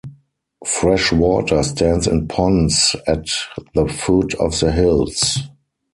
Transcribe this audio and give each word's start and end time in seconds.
Fresh 0.65 1.11
water 1.11 1.61
stands 1.61 2.07
in 2.07 2.27
ponds 2.27 2.95
at 3.05 3.27
the 3.75 3.85
foot 3.87 4.33
of 4.39 4.59
the 4.59 4.71
hills. 4.71 5.37